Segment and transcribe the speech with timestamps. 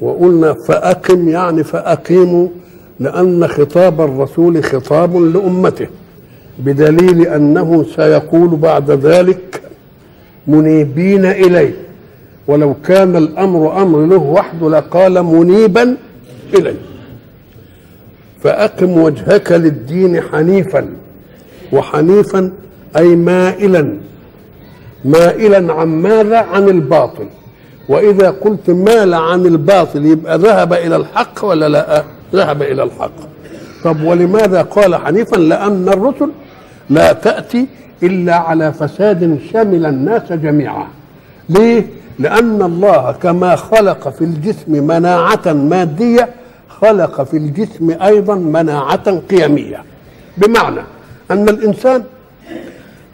[0.00, 2.48] وقلنا فأقم يعني فأقيموا
[3.00, 5.86] لأن خطاب الرسول خطاب لأمته
[6.58, 9.62] بدليل أنه سيقول بعد ذلك
[10.46, 11.74] منيبين إليه
[12.46, 15.96] ولو كان الأمر أمر له وحده لقال منيبا
[16.54, 16.76] إليه.
[18.42, 20.88] فأقم وجهك للدين حنيفا
[21.72, 22.52] وحنيفا
[22.96, 23.96] أي مائلا
[25.04, 27.26] مائلا عن ماذا؟ عن الباطل.
[27.90, 33.12] وإذا قلت مال عن الباطل يبقى ذهب إلى الحق ولا لا؟ ذهب إلى الحق.
[33.84, 36.30] طب ولماذا قال حنيفا لأن الرسل
[36.90, 37.66] لا تأتي
[38.02, 40.86] إلا على فساد شمل الناس جميعا؟
[41.48, 41.86] ليه؟
[42.18, 46.28] لأن الله كما خلق في الجسم مناعة مادية
[46.68, 49.84] خلق في الجسم أيضا مناعة قيمية.
[50.36, 50.80] بمعنى
[51.30, 52.02] أن الإنسان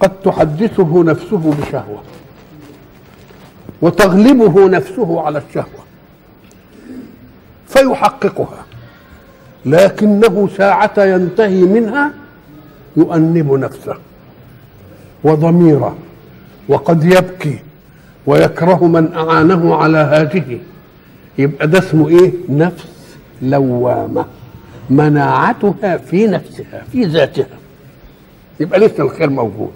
[0.00, 2.15] قد تحدثه نفسه بشهوة.
[3.82, 5.86] وتغلبه نفسه على الشهوة.
[7.68, 8.64] فيحققها.
[9.66, 12.10] لكنه ساعة ينتهي منها
[12.96, 13.96] يؤنب نفسه.
[15.24, 15.96] وضميره.
[16.68, 17.58] وقد يبكي.
[18.26, 20.58] ويكره من أعانه على هذه.
[21.38, 24.26] يبقى ده اسمه إيه؟ نفس لوامة.
[24.90, 27.46] مناعتها في نفسها في ذاتها.
[28.60, 29.72] يبقى لسه الخير موجود.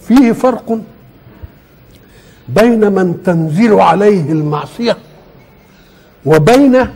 [0.00, 0.80] فيه فرق
[2.48, 4.96] بين من تنزل عليه المعصية
[6.26, 6.86] وبين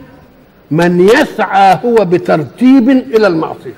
[0.71, 3.75] من يسعى هو بترتيب إلى المعصية.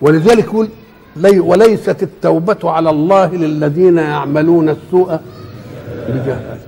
[0.00, 0.68] ولذلك يقول
[1.16, 5.18] لي وليست التوبة على الله للذين يعملون السوء
[6.08, 6.58] بجهالة.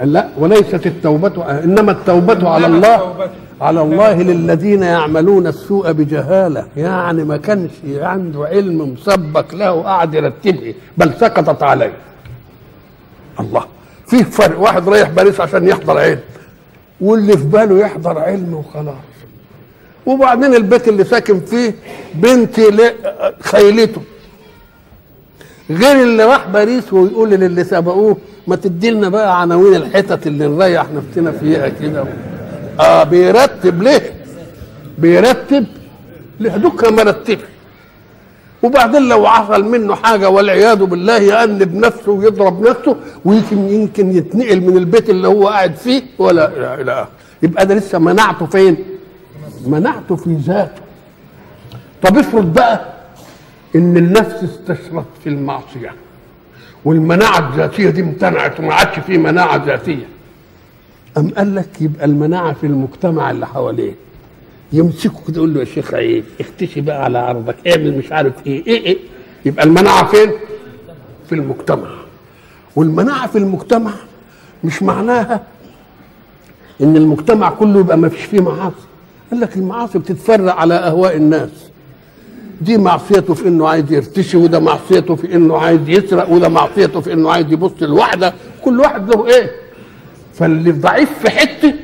[0.00, 3.28] لا وليست التوبة إنما التوبة على الله
[3.60, 6.66] على الله للذين يعملون السوء بجهالة.
[6.76, 11.92] يعني ما كانش عنده علم مسبق له قاعد يرتبه بل سقطت عليه.
[13.40, 13.64] الله.
[14.06, 16.20] فيه فرق واحد رايح باريس عشان يحضر علم
[17.00, 18.94] واللي في باله يحضر علم وخلاص.
[20.06, 21.74] وبعدين البيت اللي ساكن فيه
[22.14, 22.60] بنت
[23.40, 24.02] خيلته.
[25.70, 30.86] غير اللي راح باريس ويقول للي سبقوه ما تدي لنا بقى عناوين الحتت اللي نريح
[30.92, 32.04] نفسنا فيها كده.
[32.80, 34.14] آه بيرتب ليه؟
[34.98, 35.66] بيرتب
[36.40, 37.38] ليه دوكا مرتب
[38.62, 44.76] وبعدين لو حصل منه حاجة والعياذ بالله يأنب نفسه ويضرب نفسه ويمكن يمكن يتنقل من
[44.76, 47.08] البيت اللي هو قاعد فيه ولا إلى آخره
[47.42, 48.76] يبقى ده لسه مناعته فين؟
[49.66, 50.82] مناعته في ذاته.
[52.02, 52.80] طب افرض بقى
[53.76, 55.94] إن النفس استشرت في المعصية
[56.84, 60.08] والمناعة الذاتية دي امتنعت وما عادش في مناعة ذاتية.
[61.18, 63.94] أم قال لك يبقى المناعة في المجتمع اللي حواليه
[64.72, 68.66] يمسكوا كده يقول له يا شيخ عيب اختشي بقى على عرضك اعمل مش عارف إيه
[68.66, 68.96] إيه إيه.
[69.44, 70.30] يبقى المناعة فين؟
[71.28, 71.88] في المجتمع.
[72.76, 73.90] والمناعة في المجتمع
[74.64, 75.42] مش معناها
[76.82, 78.86] إن المجتمع كله يبقى ما فيش فيه معاصي.
[79.30, 81.50] قال لك المعاصي بتتفرع على أهواء الناس.
[82.60, 87.12] دي معصيته في إنه عايز يرتشي وده معصيته في إنه عايز يسرق وده معصيته في
[87.12, 88.34] إنه عايز يبص لوحده
[88.64, 89.50] كل واحد له إيه؟
[90.38, 91.74] فاللي ضعيف في حتة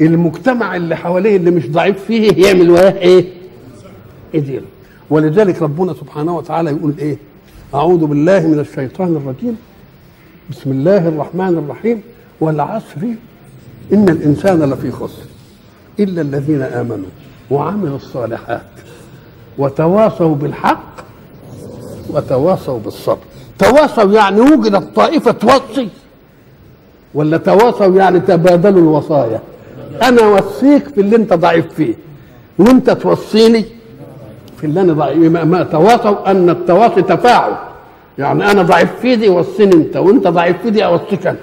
[0.00, 3.24] المجتمع اللي حواليه اللي مش ضعيف فيه يعمل إيه؟
[4.34, 4.62] يدير
[5.10, 7.16] ولذلك ربنا سبحانه وتعالى يقول إيه؟
[7.74, 9.56] أعوذ بالله من الشيطان الرجيم.
[10.50, 12.00] بسم الله الرحمن الرحيم.
[12.40, 13.00] والعصر
[13.92, 15.22] إن الإنسان لفي خسر
[16.00, 17.08] إلا الذين آمنوا
[17.50, 18.66] وعملوا الصالحات
[19.58, 20.94] وتواصوا بالحق
[22.10, 23.24] وتواصوا بالصبر.
[23.58, 25.88] تواصوا يعني وجدت طائفه توصي
[27.16, 29.40] ولا تواصوا يعني تبادلوا الوصايا.
[30.02, 31.94] أنا أوصيك في اللي أنت ضعيف فيه.
[32.58, 33.64] وأنت توصيني
[34.58, 37.52] في اللي أنا ضعيف ما تواصوا أن التواصي تفاعل.
[38.18, 39.96] يعني أنا ضعيف في دي وصيني أنت.
[39.96, 41.38] وأنت ضعيف في دي أوصيك أنا.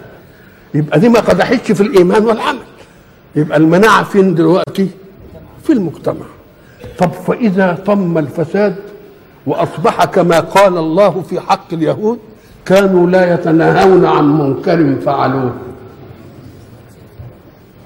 [0.73, 2.59] يبقى دي ما قدحتش في الإيمان والعمل.
[3.35, 4.87] يبقى المناعة فين دلوقتي؟
[5.63, 6.25] في المجتمع.
[6.97, 8.75] طب فإذا طم الفساد
[9.47, 12.19] وأصبح كما قال الله في حق اليهود
[12.65, 15.51] كانوا لا يتناهون عن منكر فعلوه.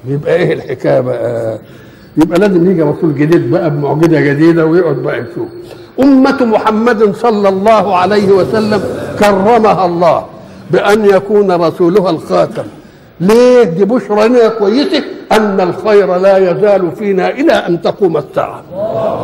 [0.08, 1.60] يبقى إيه الحكاية بقى؟
[2.18, 5.48] يبقى لازم يجي رسول جديد بقى بمعجزة جديدة ويقعد بقى يشوف.
[6.00, 8.82] أمة محمد صلى الله عليه وسلم
[9.20, 10.26] كرمها الله
[10.72, 12.64] بأن يكون رسولها الخاتم.
[13.20, 18.62] ليه؟ دي بشرى لنا كويسة أن الخير لا يزال فينا إلى أن تقوم الساعة.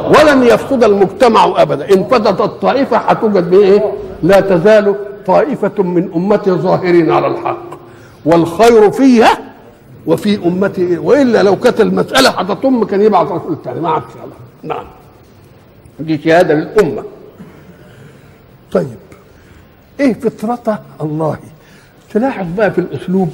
[0.09, 1.94] ولن يفسد المجتمع أبدا.
[1.94, 3.83] إن فسدت الطائفة هتوجد بإيه؟
[4.23, 4.95] لا تزال
[5.27, 7.63] طائفة من أمتي ظاهرين على الحق.
[8.25, 9.37] والخير فيها
[10.05, 14.05] وفي أمتي وإلا لو كانت المسألة هتطم كان يبعث رسول ثاني ما عادش
[14.63, 14.85] نعم.
[15.99, 17.03] دي شهادة للأمة.
[18.71, 18.97] طيب
[19.99, 21.37] إيه فطرة الله؟
[22.13, 23.29] تلاحظ بقى في الأسلوب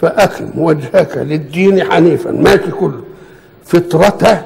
[0.00, 3.00] فاقم وجهك للدين حنيفا ماشي كله.
[3.64, 4.42] فطرته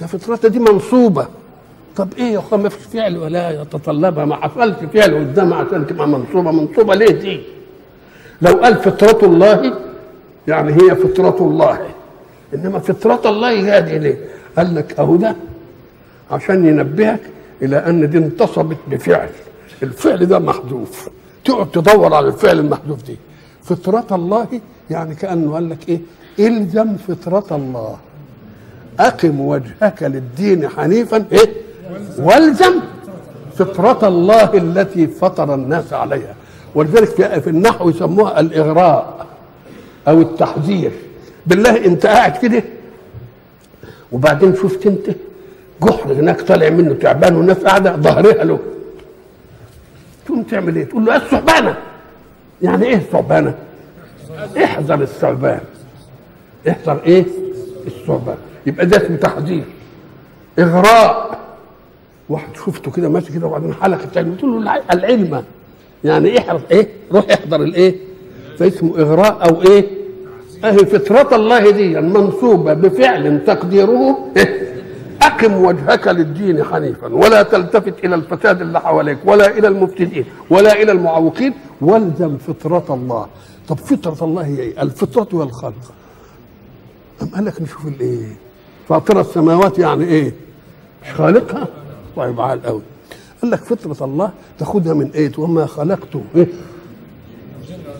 [0.00, 1.26] ده فطرته دي منصوبة.
[1.96, 4.24] طب إيه يا اخوان ما فيش فعل ولا يتطلبها.
[4.24, 5.52] ما حصلش فعل قدام.
[5.54, 6.50] عشان تبقى منصوبة.
[6.50, 7.40] منصوبة ليه دي؟
[8.42, 9.74] لو قال فطرة الله
[10.48, 11.78] يعني هي فطرة الله.
[12.54, 14.18] إنما فطرة الله هذه ليه؟
[14.56, 15.36] قال لك أهو ده
[16.30, 17.20] عشان ينبهك
[17.62, 19.28] إلى أن دي انتصبت بفعل.
[19.82, 21.08] الفعل ده محذوف.
[21.44, 23.16] تقعد تدور على الفعل المحذوف دي.
[23.62, 24.46] فطرة الله
[24.90, 26.00] يعني كأنه قال لك إيه؟
[26.38, 27.96] إلزم فطرة الله.
[29.00, 31.65] أقم وجهك للدين حنيفا إيه؟
[32.18, 32.80] والزم
[33.56, 36.34] فطرة الله التي فطر الناس عليها.
[36.74, 39.26] ولذلك في النحو يسموها الإغراء
[40.08, 40.90] أو التحذير.
[41.46, 42.62] بالله أنت قاعد كده
[44.12, 45.10] وبعدين شفت أنت
[45.82, 48.58] جحر هناك طالع منه تعبان والناس قاعدة ظهرها له.
[50.26, 51.76] تقوم تعمل إيه؟ تقول له الثعبانة؟
[52.62, 53.54] يعني إيه الثعبانة؟
[54.64, 55.60] احذر الثعبان.
[56.68, 57.24] احذر إيه؟
[57.86, 58.36] الثعبان.
[58.66, 59.64] يبقى ده اسمه تحذير.
[60.58, 61.38] إغراء.
[62.28, 65.44] واحد شفته كده ماشي كده وبعدين حلق التاني تقول له العلم
[66.04, 67.94] يعني احرص إيه؟ روح احضر الإيه؟
[68.58, 69.86] فاسمه إغراء أو إيه؟
[70.64, 74.66] اهي فطرة الله دي منصوبة بفعل تقديره إيه؟
[75.22, 80.92] أقم وجهك للدين حنيفا ولا تلتفت إلى الفساد اللي حواليك ولا إلى المفسدين ولا إلى
[80.92, 83.26] المعوقين والزم فطرة الله
[83.68, 85.92] طب فطرة الله هي إيه؟ الفطرة والخلق
[87.22, 88.26] أم قال لك نشوف الإيه
[88.88, 90.32] فاطر السماوات يعني إيه
[91.04, 91.68] مش خالقها
[92.16, 92.82] طيب عال قوي
[93.42, 96.46] قال لك فطرة الله تاخدها من إيه؟ وما خلقت إيه؟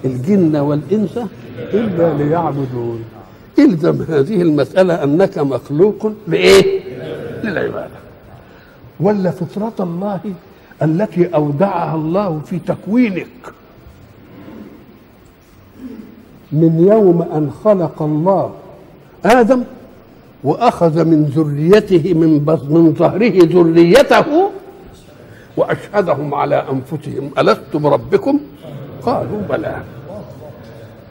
[0.04, 1.18] الجن والإنس
[1.58, 3.04] إلا ليعبدون.
[3.58, 6.80] إلزم هذه المسألة أنك مخلوق لإيه؟
[7.44, 7.96] للعبادة.
[9.00, 10.20] ولا فطرة الله
[10.82, 13.26] التي أودعها الله في تكوينك.
[16.52, 18.54] من يوم أن خلق الله
[19.24, 19.64] آدم
[20.44, 24.50] وأخذ من ذريته من من ظهره ذريته
[25.56, 28.40] وأشهدهم على أنفسهم ألست بربكم؟
[29.02, 29.82] قالوا بلى.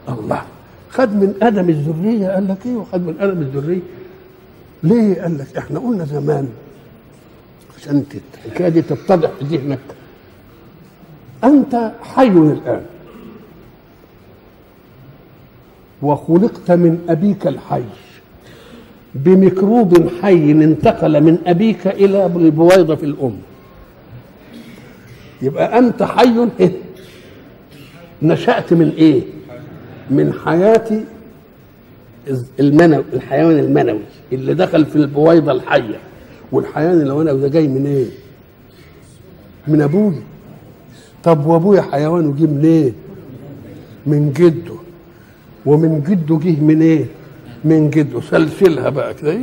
[0.10, 0.42] الله.
[0.90, 3.82] خد من أدم الذرية قال لك إيه؟ وخد من أدم الذرية.
[4.84, 6.50] ليه؟ قال لك إحنا قلنا زمان.
[7.78, 8.04] عشان
[8.46, 9.80] الحكاية دي تتضح في ذهنك.
[11.44, 12.86] أنت حي الآن.
[16.02, 17.84] وخلقت من أبيك الحي.
[19.16, 23.38] بميكروب حي انتقل من أبيك إلى البويضة في الأم
[25.42, 26.72] يبقى أنت حي إيه؟
[28.22, 29.22] نشأت من إيه
[30.12, 31.02] من حياة
[32.60, 34.00] المنوي الحيوان المنوي
[34.34, 36.00] اللي دخل في البويضة الحية
[36.52, 38.06] والحيوان المنوي ده جاي من إيه؟
[39.68, 40.22] من ابويا
[41.24, 42.92] طب وأبويا حيوان وجه من إيه؟
[44.08, 44.76] من جده
[45.66, 47.06] ومن جده جه من إيه؟
[47.66, 49.38] من جده سلسلها بقى كده؟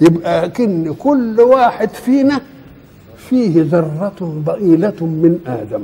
[0.00, 2.40] يبقى كن كل واحد فينا
[3.16, 5.82] فيه ذرة ضئيلة من آدم.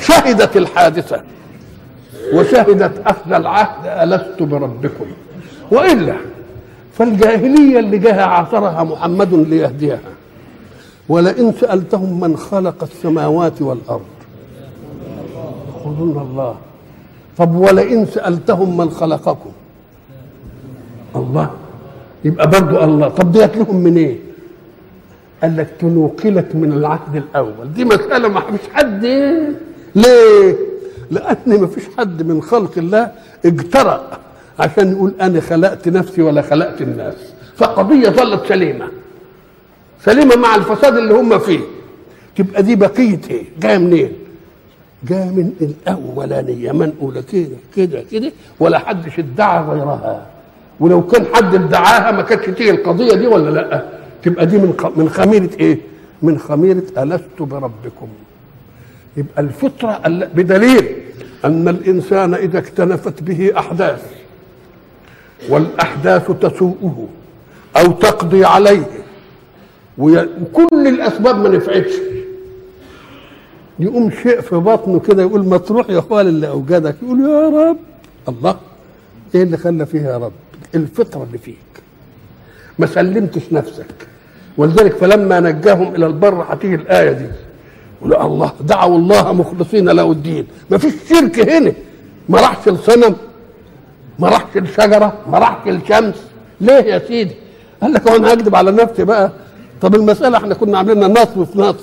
[0.00, 1.22] شهدت الحادثة
[2.34, 5.06] وشهدت أخذ العهد ألست بربكم؟
[5.70, 6.16] وإلا
[6.92, 9.98] فالجاهلية اللي جاها عاصرها محمد ليهديها.
[11.08, 14.06] ولئن سألتهم من خلق السماوات والأرض
[15.68, 16.56] يقولون الله.
[17.38, 19.50] طب ولئن سألتهم من خلقكم.
[21.16, 21.50] الله.
[22.24, 23.08] يبقى برضو الله.
[23.08, 24.16] طب ديت لهم من إيه؟
[25.42, 27.72] قال لك تنوقلت من العهد الأول.
[27.74, 29.04] دي مسألة ما فيش حد.
[29.94, 30.56] ليه؟
[31.10, 33.12] لأن ما فيش حد من خلق الله
[33.44, 34.18] اجترأ
[34.58, 37.14] عشان يقول أنا خلقت نفسي ولا خلقت الناس.
[37.56, 38.88] فقضية ظلت سليمة.
[40.04, 41.60] سليمة مع الفساد اللي هم فيه.
[42.36, 44.12] تبقى دي بقية إيه؟ جاية منين؟
[45.08, 50.26] جاية من الاولانيه منقوله كده كده كده ولا حدش ادعى غيرها.
[50.80, 53.82] ولو كان حد ادعاها ما كانتش تيجي القضية دي ولا لأ؟
[54.22, 55.78] تبقى دي من من خميرة إيه؟
[56.22, 58.08] من خميرة ألست بربكم.
[59.16, 60.00] يبقى الفطرة
[60.34, 60.86] بدليل
[61.44, 64.02] أن الإنسان إذا اكتنفت به أحداث
[65.48, 67.08] والأحداث تسوءه
[67.76, 68.86] أو تقضي عليه
[69.98, 71.92] وكل الأسباب ما نفعتش.
[73.78, 77.76] يقوم شيء في بطنه كده يقول ما تروح يا اخوان اللي اوجدك يقول يا رب.
[78.28, 78.56] الله
[79.34, 80.32] إيه اللي خلى فيها يا رب؟
[80.74, 81.56] الفطرة اللي فيك.
[82.78, 83.86] ما سلمتش نفسك.
[84.56, 87.26] ولذلك فلما نجاهم إلى البر هتيجي الآية دي.
[88.00, 90.46] يقول الله دعوا الله مخلصين له الدين.
[90.70, 91.72] ما فيش شرك هنا.
[92.28, 93.16] ما راحش الصنم
[94.18, 96.14] ما راحش الشجرة ما راحش الشمس.
[96.60, 97.34] ليه يا سيدي؟
[97.82, 99.32] قال لك هو أنا هكذب على نفسي بقى.
[99.80, 101.76] طب المسألة إحنا كنا عاملينها نصب في نصب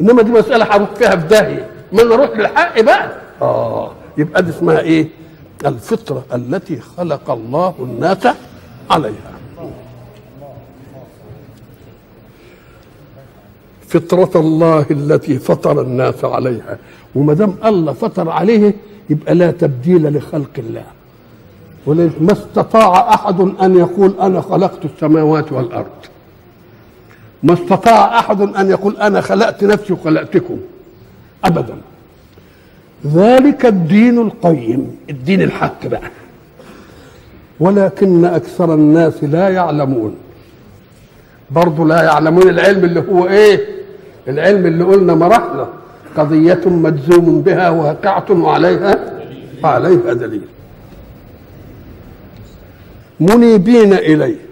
[0.00, 3.12] إنما دي مسألة هروح فيها في داهيه ما أنا أروح للحق بقى
[3.42, 5.08] آه يبقى دي اسمها إيه؟
[5.66, 8.28] الفطرة التي خلق الله الناس
[8.90, 9.32] عليها.
[13.88, 16.78] فطرة الله التي فطر الناس عليها.
[17.14, 18.74] وما دام الله فطر عليه
[19.10, 20.84] يبقى لا تبديل لخلق الله.
[21.86, 25.86] ولذلك ما استطاع أحد أن يقول أنا خلقت السماوات والأرض.
[27.42, 30.58] ما استطاع أحد أن يقول أنا خلقت نفسي وخلقتكم.
[31.44, 31.74] ابدا.
[33.06, 36.10] ذلك الدين القيم الدين الحق بقى.
[37.60, 40.14] ولكن أكثر الناس لا يعلمون.
[41.50, 43.60] برضه لا يعلمون العلم اللي هو إيه؟
[44.28, 45.68] العلم اللي قلنا مراحله
[46.16, 48.98] قضية مجزوم بها واقعة وعليها
[49.64, 50.42] وعليها دليل.
[53.20, 54.45] منيبين إليه.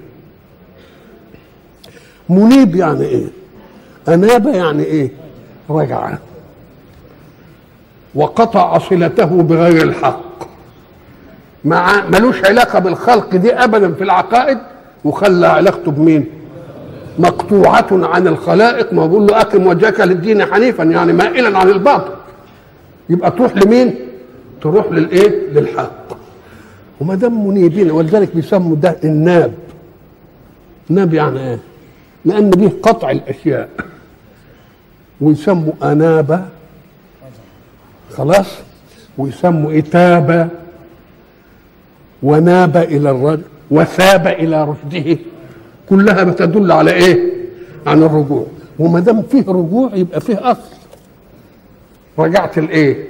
[2.28, 3.24] منيب يعني إيه؟
[4.08, 5.10] أناب يعني إيه؟
[5.70, 6.10] رجع.
[8.14, 10.24] وقطع صلته بغير الحق.
[11.64, 14.58] مع ملوش علاقة بالخلق دي أبدا في العقائد
[15.04, 16.26] وخلى علاقته بمين؟
[17.18, 18.92] مقطوعة عن الخلائق.
[18.92, 22.12] ما بقول له أقم وجهك للدين حنيفا يعني مائلا عن الباطل.
[23.08, 23.94] يبقى تروح لمين؟
[24.62, 26.04] تروح للإيه؟ للحق.
[27.00, 29.54] وما دام منيبين ولذلك بيسموا ده الناب.
[30.88, 31.58] ناب يعني إيه؟
[32.24, 33.68] لأن به قطع الأشياء.
[35.20, 36.44] ويسموا أنابة.
[38.16, 38.46] خلاص؟
[39.18, 40.48] ويسموا إتابة
[42.22, 43.42] وناب إلى الرجل.
[43.70, 45.18] وثاب إلى رشده.
[45.88, 47.32] كلها بتدل على إيه؟
[47.86, 48.46] عن الرجوع.
[48.78, 50.74] وما دام فيه رجوع يبقى فيه أصل.
[52.18, 53.04] رجعت الإيه؟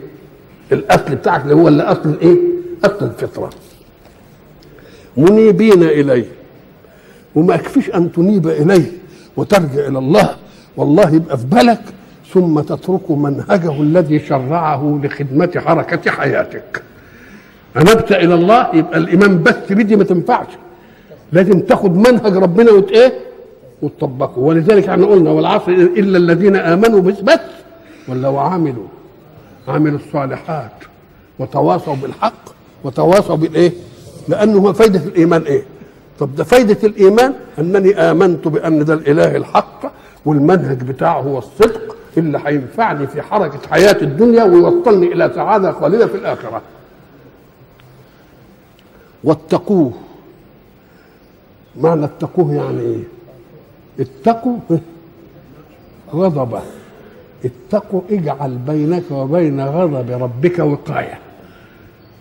[0.73, 2.37] الأصل بتاعك اللي هو اللي اصل الإيه؟
[2.85, 3.51] أصل الفطرة.
[5.17, 6.25] منيبين إليه.
[7.35, 8.93] وما يكفيش أن تنيب إليه.
[9.37, 10.37] وترجع إلى الله.
[10.77, 11.81] والله يبقى في بالك
[12.33, 16.83] ثم تترك منهجه الذي شرعه لخدمة حركة حياتك.
[17.77, 20.47] انبت إلى الله يبقى الايمان بس بدي ما تنفعش.
[21.33, 23.13] لازم تاخد منهج ربنا وت إيه؟
[23.83, 24.39] وتطبقه.
[24.39, 27.41] ولذلك إحنا قلنا والعصر إلا الذين آمنوا بس بس
[28.09, 28.87] ولا وعملوا.
[29.69, 30.73] عملوا الصالحات
[31.39, 33.73] وتواصوا بالحق وتواصوا بالإيه؟
[34.29, 35.63] لأنه هو فايدة الإيمان إيه؟
[36.19, 39.93] طب ده فايدة الإيمان؟ أنني آمنت بأن ده الإله الحق
[40.27, 46.15] والمنهج بتاعه هو الصدق اللي هينفعني في حركة حياة الدنيا ويوصلني إلى سعادة خالدة في
[46.15, 46.63] الآخرة.
[49.25, 49.93] واتقوه.
[51.81, 53.03] معنى اتقوه يعني إيه؟
[54.01, 54.57] اتقوا
[56.15, 56.61] غضبه.
[57.45, 61.19] اتقوا اجعل بينك وبين غضب ربك وقاية.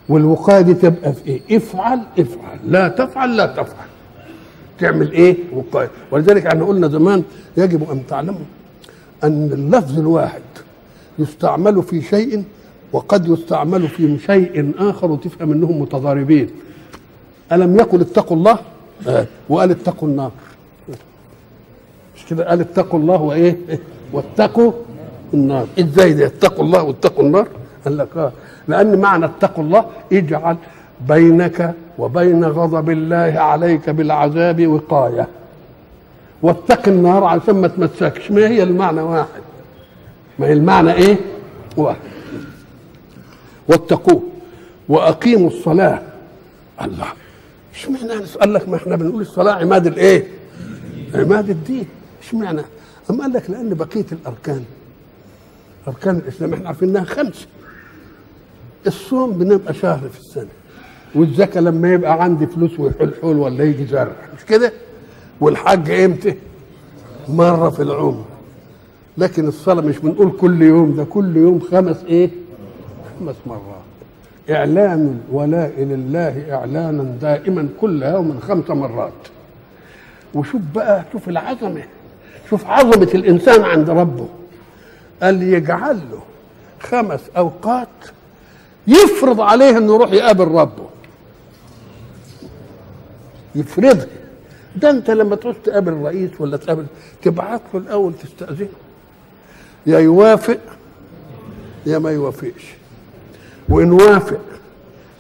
[0.10, 2.60] والوقاية دي تبقى في إيه؟ افعل افعل.
[2.68, 3.88] لا تفعل لا تفعل.
[4.80, 5.90] تعمل إيه؟ وقاية.
[6.12, 7.24] ولذلك إحنا قلنا زمان
[7.58, 8.46] يجب أن تعلموا
[9.24, 10.42] أن اللفظ الواحد
[11.20, 12.44] يستعمل في شيء
[12.94, 16.50] وقد يستعمل في شيء آخر وتفهم إنهم متضاربين.
[17.52, 18.58] ألم يقل اتقوا الله؟
[19.08, 19.26] آه.
[19.50, 20.32] وقال اتقوا النار.
[22.16, 23.58] مش كده؟ قال اتقوا الله وإيه؟
[24.14, 24.72] واتقوا
[25.34, 25.68] النار.
[25.80, 27.48] إزاي ده؟ اتقوا الله واتقوا النار؟
[27.86, 28.32] قال لك آه.
[28.68, 30.58] لأن معنى اتقوا الله اجعل
[31.08, 35.28] بينك وبين غضب الله عليك بالعذاب وقاية.
[36.42, 38.32] واتق النار عشان ما تمسكش.
[38.32, 39.42] ما هي المعنى واحد؟
[40.40, 41.18] ما هي المعنى إيه؟
[41.78, 42.00] واحد.
[43.68, 44.24] واتقوه
[44.90, 46.02] وأقيموا الصلاة.
[46.82, 47.08] الله.
[47.76, 50.28] اشمعنى قال لك ما إحنا بنقول الصلاة عماد الإيه؟
[51.16, 51.86] عماد الدين.
[52.24, 52.62] اشمعنى؟
[53.10, 54.64] أما قال لك لأن بقية الأركان
[55.88, 57.48] أركان الإسلام إحنا عارفين انها خمسه
[58.88, 60.48] الصوم بنبقى شهر في السنة.
[61.16, 64.12] والزكاة لما يبقى عندي فلوس ويحل حول ولا يجي زرع.
[64.38, 64.74] مش كده؟
[65.40, 66.36] والحج إمتى؟
[67.30, 68.26] مرة في العمر.
[69.18, 72.30] لكن الصلاة مش بنقول كل يوم ده كل يوم خمس إيه؟
[73.20, 73.84] خمس مرات.
[74.50, 79.14] إعلان الولاء لله إعلانا دائما كل يوم خمس مرات.
[80.34, 81.84] وشوف بقى شوف العظمة.
[82.50, 84.28] شوف عظمة الإنسان عند ربه.
[85.24, 86.20] قال يجعل له
[86.80, 87.88] خمس أوقات
[88.88, 90.90] يفرض عليه إنه يروح يقابل ربه.
[93.56, 94.08] يفرضها
[94.76, 96.86] ده أنت لما تروح تقابل رئيس ولا تقابل
[97.22, 98.68] تبعت له الأول تستأذنه
[99.86, 100.60] يا يوافق
[101.86, 102.74] يا ما يوافقش.
[103.70, 104.40] وإن وافق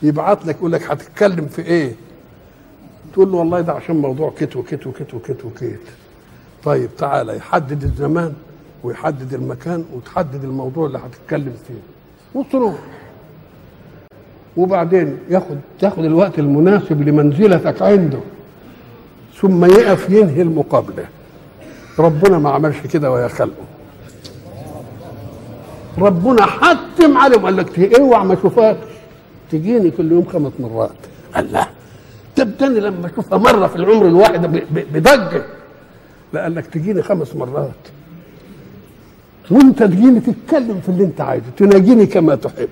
[0.01, 1.95] يبعت لك يقول لك هتتكلم في إيه؟
[3.13, 5.79] تقول له والله ده عشان موضوع كت وكت وكت وكت وكت
[6.63, 8.33] طيب تعالى يحدد الزمان
[8.83, 11.81] ويحدد المكان وتحدد الموضوع اللي هتتكلم فيه.
[12.39, 12.75] وتروح.
[14.57, 18.19] وبعدين ياخد تاخد الوقت المناسب لمنزلتك عنده.
[19.41, 21.05] ثم يقف ينهي المقابلة.
[21.99, 23.65] ربنا ما عملش كده ويا خلقه.
[25.97, 27.45] ربنا حتم عليهم.
[27.45, 28.77] قال لك اوعى ما اشوفكش
[29.51, 30.89] تجيني كل يوم خمس مرات.
[31.37, 31.67] الله
[32.35, 34.61] تبتني لما اشوفها مرة في العمر الواحد
[34.93, 35.45] بضجه
[36.33, 37.71] لا قال لك تجيني خمس مرات.
[39.51, 41.45] وانت تجيني تتكلم في اللي انت عايزه.
[41.57, 42.69] تناجيني كما تحب.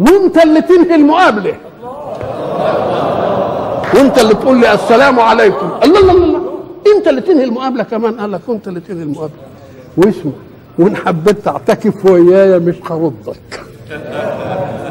[0.00, 1.54] وانت اللي تنهي المقابلة.
[3.94, 5.70] وانت اللي تقول لي السلام عليكم.
[5.84, 6.40] الله الله الله.
[6.96, 8.20] انت اللي تنهي المقابلة كمان.
[8.20, 9.36] قال لك انت اللي تنهي المقابلة.
[9.96, 10.32] واسمع
[10.78, 13.60] وان حبيت تعتكف ويايا مش هردك.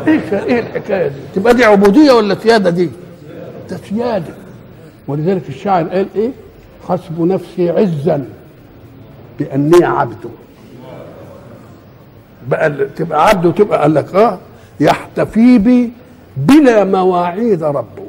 [0.07, 2.89] إيش إيه الحكاية دي؟ تبقى دي عبودية ولا سيادة دي؟
[3.69, 4.33] ده سيادة.
[5.07, 6.31] ولذلك الشاعر قال إيه؟
[6.89, 8.25] حسب نفسي عزا
[9.39, 10.29] بأني عبده
[12.47, 14.38] بقى تبقى عبد وتبقى قال لك آه
[14.79, 15.91] يحتفي بي
[16.38, 18.05] بلا مواعيد ربه.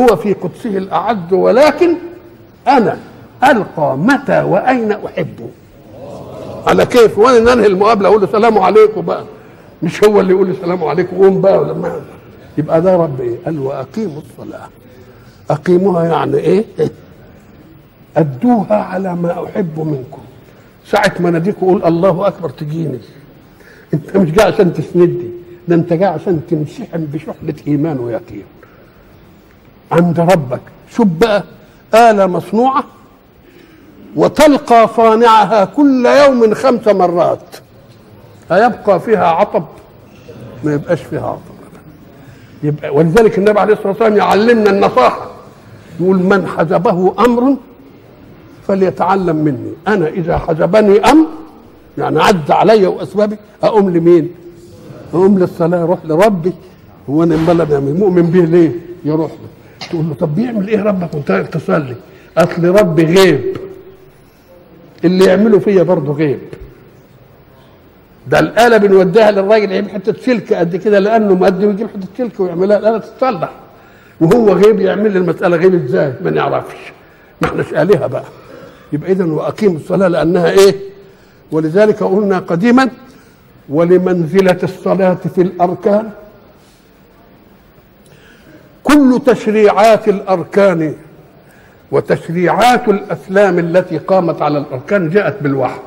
[0.00, 1.94] هو في قدسه الاعز ولكن
[2.68, 2.98] أنا
[3.44, 5.48] ألقى متى وأين أحبه.
[6.66, 9.24] على كيف؟ وأنا ننهي المقابلة أقول له سلام عليكم بقى.
[9.82, 12.00] مش هو اللي يقول لي سلام عليكم قوم بقى ولا
[12.58, 14.68] يبقى ده رب إيه؟ قال وأقيموا الصلاة.
[15.50, 16.64] أقيموها يعني إيه؟
[18.16, 20.22] أدوها على ما أحب منكم.
[20.86, 22.98] ساعة ما ناديك وقول الله أكبر تجيني.
[23.94, 25.30] انت مش جاي عشان تسندني
[25.68, 28.44] ده انت جاي عشان تنشحن بشحنة إيمان ويقين.
[29.92, 30.60] عند ربك.
[30.96, 31.44] شوف بقى
[31.94, 32.84] آلة مصنوعة
[34.16, 37.56] وتلقى صانعها كل يوم خمس مرات.
[38.52, 39.64] أيبقى فيها عطب؟
[40.64, 41.54] ما يبقاش فيها عطب
[42.62, 45.26] يبقى ولذلك النبي عليه الصلاة والسلام يعلمنا النصاحة.
[46.00, 47.56] يقول من حجبه أمر
[48.68, 49.72] فليتعلم مني.
[49.88, 51.26] أنا إذا حجبني أمر
[51.98, 54.30] يعني عز علي وأسبابي أقوم لمين؟
[55.14, 56.52] أقوم للصلاة أروح لربي
[57.10, 58.72] هو أنا امال مؤمن به ليه؟
[59.04, 61.96] يروح له تقول له طب بيعمل إيه ربك رايح تصلي؟
[62.38, 63.56] أصل ربي غيب
[65.04, 66.38] اللي يعمله فيا برضه غيب
[68.28, 72.78] ده الآلة بنوديها للراجل يجيب حتة سلك قد كده لأنه مقدم يجيب حتة سلك ويعملها
[72.78, 73.50] الآلة تتصلح
[74.20, 76.76] وهو غيب يعمل لي المسألة غيب إزاي؟ ما نعرفش
[77.42, 78.24] ما إحناش آلهة بقى
[78.92, 80.74] يبقى إذا وأقيموا الصلاة لأنها إيه؟
[81.52, 82.90] ولذلك قلنا قديما
[83.68, 86.10] ولمنزلة الصلاة في الأركان.
[88.84, 90.94] كل تشريعات الأركان
[91.90, 95.80] وتشريعات الأسلام التي قامت على الأركان جاءت بالوحي.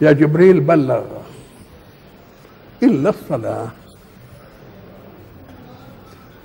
[0.00, 1.02] يا جبريل بلغ.
[2.82, 3.68] إلا الصلاة.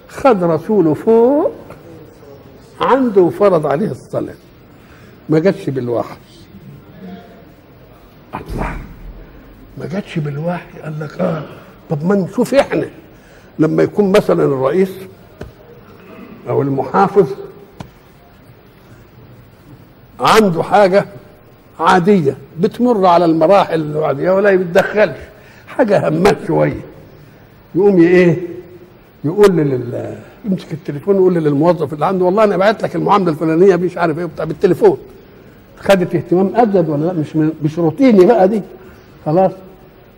[0.08, 1.52] خد رسوله فوق.
[2.82, 4.36] عنده وفرض عليه الصلاة.
[5.30, 6.18] ما جاتش بالوحي.
[8.40, 8.78] الله
[9.78, 11.44] ما جاتش بالوحي قال لك آه
[11.90, 12.88] طب ما نشوف إحنا.
[13.60, 14.90] لما يكون مثلا الرئيس
[16.50, 17.28] أو المحافظ
[20.20, 21.06] عنده حاجة
[21.80, 25.18] عادية بتمر على المراحل العادية ولا يتدخلش.
[25.68, 26.82] حاجة همات شوية.
[27.76, 28.38] يقوم إيه؟
[29.24, 33.98] يقول لل يمسك التليفون يقول للموظف اللي عنده والله أنا بعت لك المعاملة الفلانية مش
[33.98, 34.98] عارف إيه بتاع بالتليفون.
[35.80, 38.62] خدت اهتمام ازيد ولا لا؟ مش مش روتيني بقى دي.
[39.26, 39.52] خلاص.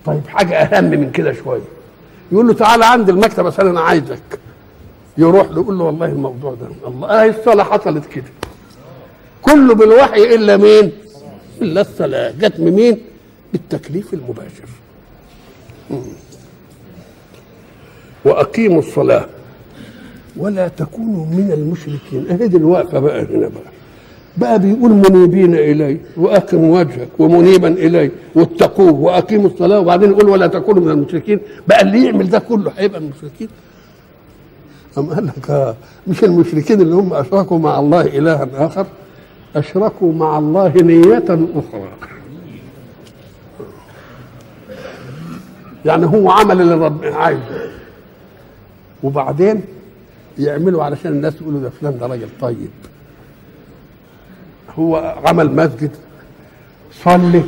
[0.06, 1.62] طيب حاجة أهم من كده شوية.
[2.32, 4.40] يقول له تعالى عند المكتب بس أنا عايزك.
[5.18, 6.88] يروح له يقول له والله الموضوع ده.
[6.88, 8.24] الله آه الصلاة حصلت كده.
[9.42, 10.92] كله بالوحي إلا مين؟
[11.62, 12.32] إلا الصلاة.
[12.32, 12.98] جت من مين؟
[13.54, 14.66] بالتكليف المباشر.
[18.26, 19.26] وأقيموا الصلاة.
[20.38, 22.30] ولا تكونوا من المشركين.
[22.32, 23.79] أهي دي الوقفة بقى هنا بقى.
[24.38, 29.80] بقى بيقول منيبين إلي وأقم وجهك ومنيبا إلي واتقوه وأقيموا الصلاة.
[29.80, 31.40] وبعدين يقول ولا تكونوا من المشركين.
[31.68, 33.48] بقى اللي يعمل ده كله هيبقى من المشركين.
[34.98, 35.76] أم قال لك آه،
[36.08, 38.86] مش المشركين اللي هم أشركوا مع الله إلها آخر
[39.56, 41.24] أشركوا مع الله نية
[41.56, 41.90] أخرى.
[45.86, 47.70] يعني هو عمل اللي ربنا عايزه.
[49.04, 49.62] وبعدين
[50.40, 52.70] يعملوا علشان الناس يقولوا ده فلان ده راجل طيب.
[54.80, 55.92] هو عمل مسجد
[57.04, 57.44] صلي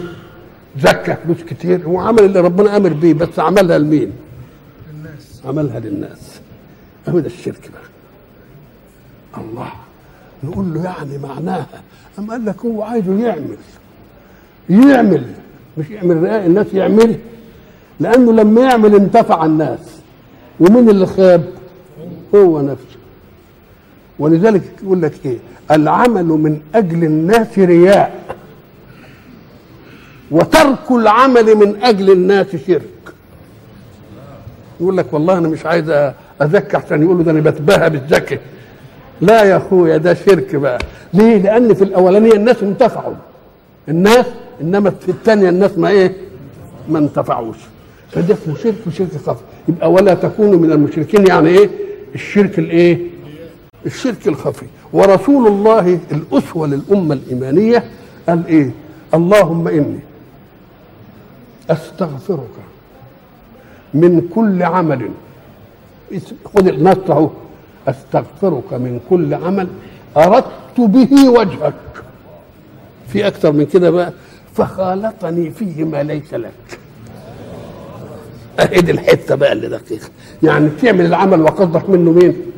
[0.79, 4.11] زكى فلوس كتير هو عمل اللي ربنا أمر بيه بس عملها لمين؟
[4.93, 5.41] للناس.
[5.45, 6.39] عملها للناس.
[7.07, 9.71] ده الشرك بقى الله.
[10.43, 11.67] نقول له يعني معناها.
[12.19, 13.57] أم قال لك هو عايزه يعمل.
[14.69, 15.25] يعمل.
[15.77, 17.15] مش يعمل رئاء الناس يعمل.
[17.99, 20.01] لأنه لما يعمل انتفع الناس.
[20.59, 21.45] ومين اللي خاب؟
[22.35, 22.97] هو نفسه.
[24.19, 25.37] ولذلك يقول لك إيه؟
[25.71, 28.35] العمل من أجل الناس رياء
[30.31, 32.81] وترك العمل من أجل الناس شرك.
[34.81, 38.37] يقول لك والله أنا مش عايز أزكي عشان يقولوا ده أنا بتباهى بالزكي
[39.21, 40.79] لا يا أخويا ده شرك بقى.
[41.13, 43.13] ليه؟ لأن في الأولانية الناس انتفعوا.
[43.89, 44.25] الناس
[44.61, 46.15] إنما في الثانية الناس ما إيه؟
[46.89, 47.57] ما انتفعوش.
[48.11, 51.69] فده اسمه شرك وشرك خفي يبقى ولا تكونوا من المشركين يعني إيه؟
[52.15, 52.97] الشرك الإيه؟
[53.85, 54.65] الشرك الخفي.
[54.93, 57.83] ورسول الله الأسوة للأمة الإيمانية
[58.29, 58.71] قال إيه؟
[59.13, 59.99] اللهم إني
[61.69, 62.49] أستغفرك
[63.93, 65.09] من كل عمل.
[66.55, 67.29] خذ النص أهو.
[67.87, 69.67] أستغفرك من كل عمل.
[70.17, 71.73] أردت به وجهك.
[73.07, 74.13] في أكثر من كده بقى.
[74.55, 76.79] فخالطني فيه ما ليس لك.
[78.59, 80.07] اهي دي الحتة بقى اللي دقيقة.
[80.43, 82.50] يعني تعمل العمل وقصدك منه مين؟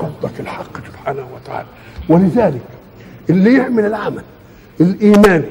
[0.00, 1.66] قصدك الحق سبحانه وتعالى.
[2.08, 2.60] ولذلك
[3.30, 4.22] اللي يعمل العمل
[4.80, 5.44] الايماني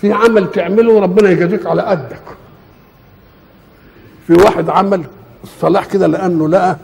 [0.00, 2.20] في عمل تعمله ربنا يجازيك على قدك.
[4.26, 5.04] في واحد عمل
[5.44, 6.76] الصلاح كده لأنه لقى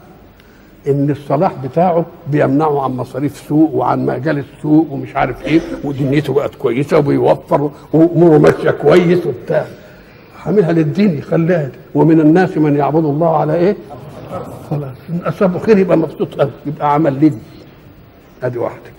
[0.88, 6.54] إن الصلاح بتاعه بيمنعه عن مصاريف سوق وعن مجال السوق ومش عارف إيه ودنيته بقت
[6.54, 9.66] كويسة وبيوفر وأموره ماشية كويس وبتاع.
[10.46, 13.76] عاملها للدين يخليها ومن الناس من يعبد الله على إيه؟
[14.70, 14.96] خلاص.
[15.24, 17.38] اصابه خير يبقى مبسوط قوي يبقى عمل لدي
[18.42, 18.90] أدي واحدة.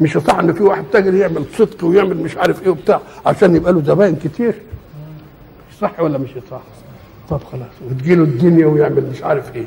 [0.00, 3.72] مش صح إن في واحد تاجر يعمل صدق ويعمل مش عارف إيه وبتاع عشان يبقى
[3.72, 4.54] له زباين كتير.
[5.80, 6.60] صح ولا مش صح؟
[7.30, 9.66] طب خلاص وتجيله الدنيا ويعمل مش عارف إيه.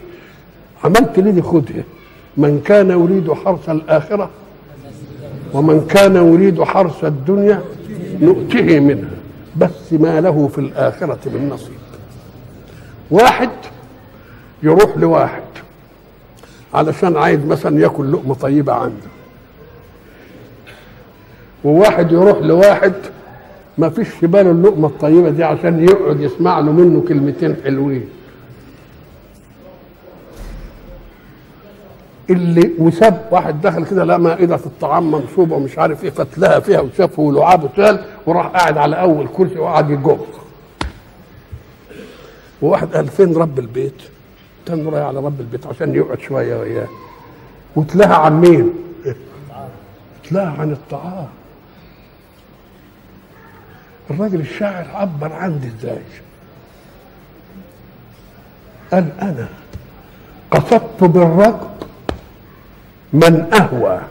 [0.84, 1.84] عملت ليه خدها
[2.38, 4.30] من كان يريد حرث الآخرة
[5.54, 7.62] ومن كان يريد حرث الدنيا
[8.22, 9.10] نؤته منها.
[9.58, 11.76] بس ما له في الآخرة من نصيب.
[13.12, 13.50] واحد
[14.66, 15.42] يروح لواحد
[16.74, 19.08] علشان عايز مثلا ياكل لقمة طيبة عنده.
[21.64, 22.94] وواحد يروح لواحد
[23.78, 28.10] ما فيش في باله اللقمة الطيبة دي عشان يقعد يسمع له منه كلمتين حلوين.
[32.30, 37.22] اللي وساب واحد دخل كده لقى مائدة الطعام منصوبة ومش عارف إيه فتلها فيها وشافه
[37.24, 40.18] ولعابه تال وراح قاعد على أول كرسي وقعد يجوز
[42.62, 44.02] وواحد قال فين رب البيت؟
[44.66, 46.88] كان رايح على رب البيت عشان يقعد شوية وياه
[47.76, 48.74] وتلاها عن مين؟
[50.30, 51.28] تلاها عن الطعام.
[54.10, 56.02] الراجل الشاعر عبر عندي إزاي؟
[58.92, 59.48] قال أنا
[60.52, 61.70] قصدت بالركب
[63.14, 64.02] من أهوى.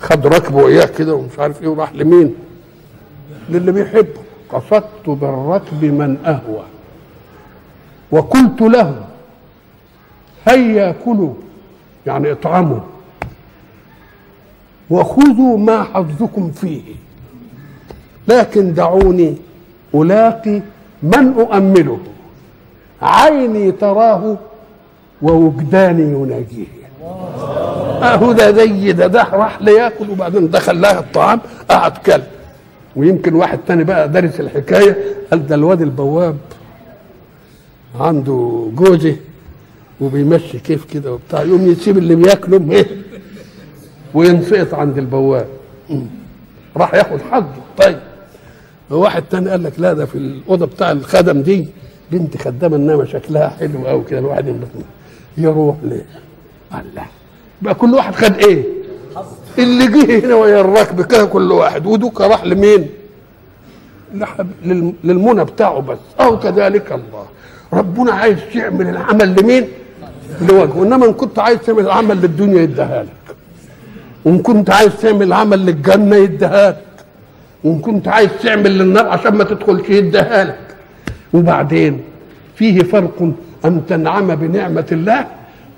[0.00, 2.34] خد ركبه وياه كده ومش عارف إيه وراح لمين؟
[3.48, 4.20] للي بيحبه.
[4.48, 6.64] قصدت بالركب من أهوى.
[8.10, 9.06] وقلت له
[10.48, 11.34] هيا كلوا
[12.06, 12.80] يعني اطعموا.
[14.90, 16.82] وخذوا ما حظكم فيه.
[18.28, 19.36] لكن دعوني
[19.94, 20.60] ألاقي
[21.02, 21.98] من أؤمله.
[23.02, 24.36] عيني تراه
[25.22, 26.66] ووجداني يناجيه.
[28.02, 32.22] اهو ده زي ده ده راح ليأكل وبعدين دخل لها الطعام قعد كل.
[32.96, 34.96] ويمكن واحد تاني بقى دارس الحكاية
[35.30, 36.36] قال ده الواد البواب
[38.00, 39.16] عنده جوزه
[40.00, 42.86] وبيمشي كيف كده وبتاع يقوم يسيب اللي بياكله إيه
[44.14, 45.46] وينسقط عند البواب
[46.76, 47.46] راح ياخد حظه
[47.78, 47.98] طيب
[48.90, 51.68] واحد تاني قال لك لا ده في الأوضة بتاع الخدم دي
[52.10, 54.56] بنت خدامة إنما شكلها حلو قوي كده الواحد
[55.38, 56.06] يروح ليه؟
[56.74, 57.06] الله
[57.62, 58.64] بقى كل واحد خد إيه؟
[59.58, 62.88] اللي جه هنا ويا الركب كده كل واحد ودوك راح لمين؟
[65.04, 67.26] للمنى بتاعه بس أو كذلك الله
[67.72, 69.68] ربنا عايز تعمل العمل لمين؟
[70.40, 73.36] لوجهه إنما إن كنت عايز تعمل العمل للدنيا يديها لك.
[74.24, 76.84] وإن كنت عايز تعمل عمل للجنة يديها لك.
[77.64, 80.58] وإن كنت عايز تعمل للنار عشان ما تدخلش يديها لك.
[81.34, 82.00] وبعدين
[82.56, 83.32] فيه فرق
[83.64, 85.26] أن تنعم بنعمة الله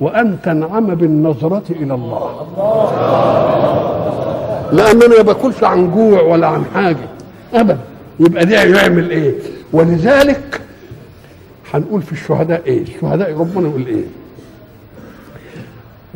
[0.00, 2.46] وأن تنعم بالنظرة إلى الله.
[4.72, 7.08] لأن أنا ما باكلش عن جوع ولا عن حاجة.
[7.54, 7.78] ابدا.
[8.20, 9.34] يبقى ده يعمل إيه؟
[9.72, 10.60] ولذلك
[11.74, 14.04] هنقول في الشهداء إيه؟ الشهداء ربنا يقول إيه؟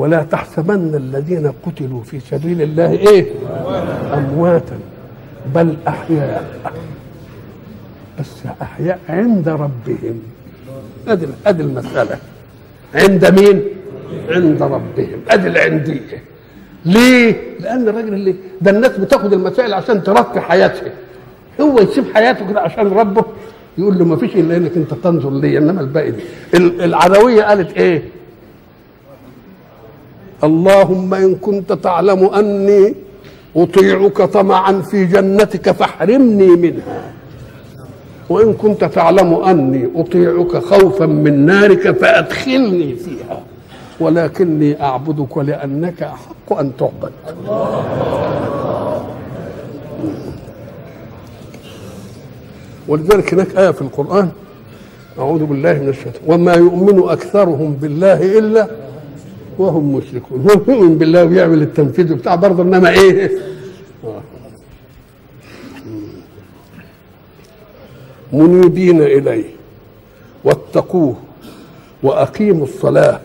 [0.00, 3.26] ولا تحسبن الذين قتلوا في سبيل الله إيه؟
[4.14, 4.78] أمواتا
[5.54, 6.44] بل أحياء.
[8.20, 8.26] بس
[8.62, 10.22] أحياء عند ربهم.
[11.08, 12.16] ادي ادي المسألة.
[12.94, 13.62] عند مين؟
[14.30, 15.20] عند ربهم.
[15.30, 16.22] ادي العنديه
[16.84, 20.92] ليه؟ لأن الراجل اللي ده الناس بتاخد المسائل عشان ترفي حياتها
[21.60, 23.24] هو يسيب حياته كده عشان ربه
[23.78, 26.20] يقول له ما فيش إلا إنك أنت تنظر لي إنما الباقي دي.
[26.54, 28.02] ال- العدوية قالت إيه؟
[30.44, 32.94] اللهم إن كنت تعلم أني
[33.56, 37.02] أطيعك طمعا في جنتك فاحرمني منها.
[38.28, 43.42] وإن كنت تعلم أني أطيعك خوفا من نارك فأدخلني فيها.
[44.00, 47.12] ولكني أعبدك لأنك أحق أن تعبد.
[52.88, 54.28] ولذلك هناك آية في القرآن.
[55.18, 56.22] أعوذ بالله من الشيطان.
[56.26, 58.66] وما يؤمن أكثرهم بالله إلا
[59.60, 60.40] وهم مشركون.
[60.40, 63.30] هو يؤمن بالله ويعمل التنفيذ بتاع برضه إنما إيه؟
[64.04, 64.22] آه.
[68.32, 69.44] منيبين إليه.
[70.44, 71.16] واتقوه
[72.02, 73.20] وأقيموا الصلاة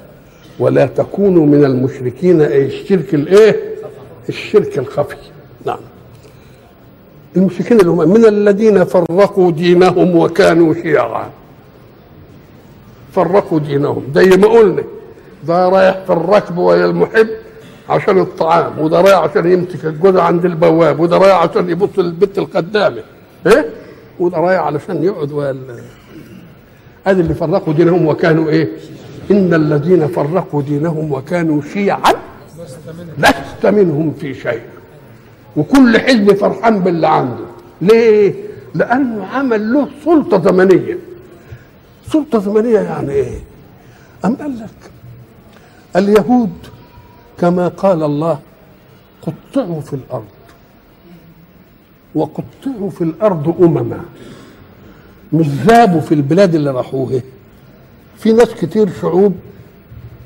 [0.60, 2.41] ولا تكونوا من المشركين.
[2.41, 3.76] أي الشرك الإيه؟
[4.30, 5.15] الشرك الخفي.
[5.65, 5.80] نعم.
[7.38, 11.30] المشركين اللي هم من الذين فرقوا دينهم وكانوا شيعا.
[13.13, 14.04] فرقوا دينهم.
[14.15, 14.84] زي ما قلنا.
[15.47, 17.27] ده رايح في الركب ويا المحب
[17.89, 23.01] عشان الطعام وده رايح عشان يمسك الجوز عند البواب وده رايح عشان يبص للبت الخدامه
[23.47, 23.65] إيه؟
[24.19, 25.79] وده رايح علشان يقعد ويا ال-
[27.08, 28.69] ادي اللي فرقوا دينهم وكانوا إيه؟
[29.31, 32.13] إن الذين فرقوا دينهم وكانوا شيعا
[33.17, 34.62] لست منهم في شيء.
[35.58, 37.43] وكل حزب فرحان باللي عنده.
[37.81, 38.34] ليه؟
[38.75, 40.97] لأنه عمل له سلطة زمنية.
[42.12, 43.39] سلطة زمنية يعني إيه؟
[44.25, 44.91] أم قال لك
[45.95, 46.51] اليهود
[47.39, 48.39] كما قال الله
[49.21, 50.25] قطعوا في الأرض.
[52.15, 53.99] وقطعوا في الأرض أمما.
[55.34, 57.21] مش ذابوا في البلاد اللي راحوها
[58.17, 59.36] في ناس كتير شعوب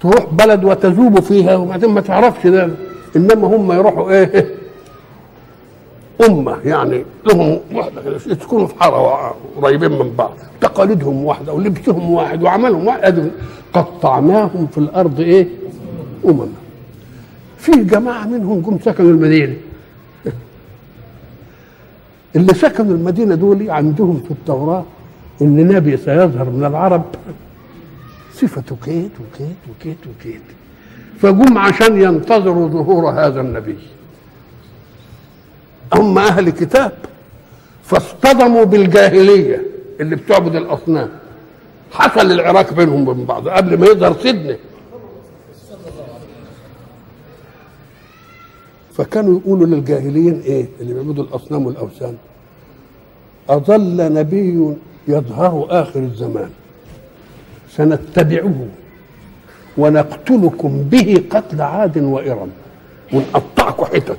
[0.02, 2.70] تروح بلد وتذوب فيها وبعدين ما تعرفش ده.
[3.16, 4.59] إنما هم يروحوا إيه؟
[6.28, 12.44] أمة يعني لهم وحدة كده يسكنوا في حارة قريبين من بعض تقاليدهم واحدة ولبسهم واحد
[12.44, 13.32] وعملهم واحد.
[13.74, 15.48] قطعناهم في الأرض إيه؟
[16.26, 16.48] أمما
[17.58, 19.56] في جماعة منهم جم سكنوا المدينة.
[22.36, 24.86] اللي سكنوا المدينة دول عندهم في التوراة
[25.42, 27.04] إن نبي سيظهر من العرب.
[28.34, 30.42] صفته كيت وكيت وكيت وكيت
[31.20, 33.78] فجم عشان ينتظروا ظهور هذا النبي.
[35.94, 36.92] هم أهل كتاب.
[37.84, 39.62] فاصطدموا بالجاهلية
[40.00, 41.10] اللي بتعبد الأصنام.
[41.92, 44.58] حصل العراك بينهم وبين بعض قبل ما يظهر سيدنا.
[48.94, 52.18] فكانوا يقولوا للجاهليين إيه اللي بيعبدوا الأصنام والأوثان؟
[53.50, 54.76] أظل نبي
[55.08, 56.50] يظهر آخر الزمان.
[57.72, 58.68] سنتبعه
[59.78, 62.50] ونقتلكم به قتل عاد وإرم.
[63.14, 64.18] ونقطعكم حتت.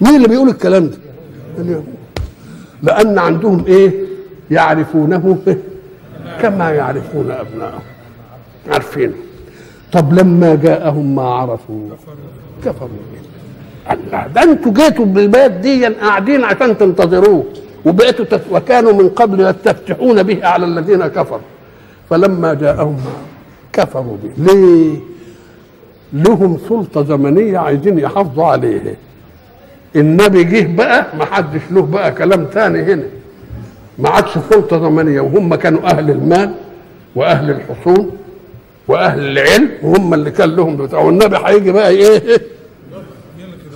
[0.00, 0.96] مين اللي بيقول الكلام ده؟
[1.58, 1.84] اليهود
[2.82, 3.92] لأن عندهم إيه؟
[4.50, 5.38] يعرفونه.
[6.42, 7.80] كما يعرفون ابنائهم
[8.70, 9.14] عارفينه
[9.92, 11.88] طب لما جاءهم ما عرفوا
[12.64, 12.88] كفروا.
[13.90, 17.44] الله ده أنتوا جيتوا بالبلد دي قاعدين عشان تنتظروه
[17.84, 18.42] وبقيتوا تت...
[18.52, 21.40] وكانوا من قبل يستفتحون به على الذين كفروا.
[22.10, 22.96] فلما جاءهم
[23.72, 24.52] كفروا به.
[24.52, 24.96] ليه؟
[26.12, 28.94] لهم سلطة زمنية عايزين يحافظوا عليها.
[29.96, 33.02] النبي جه بقى ما حدش له بقى كلام تاني هنا.
[33.98, 36.54] ما عادش سلطة زمنيه وهم كانوا أهل المال
[37.14, 38.10] وأهل الحصون
[38.88, 40.98] وأهل العلم وهم اللي كان لهم بتاع.
[41.00, 42.40] والنبي هيجي بقى إيه؟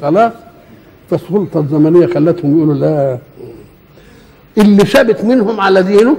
[0.02, 0.32] خلاص.
[1.10, 3.18] فالسلطه الزمنيه خلتهم يقولوا لا.
[4.58, 6.16] اللي ثابت منهم على دينه